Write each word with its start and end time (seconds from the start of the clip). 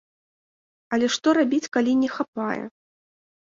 Але 0.97 1.09
што 1.15 1.27
рабіць, 1.39 1.69
калі 1.77 1.93
не 2.01 2.09
хапае? 2.17 2.59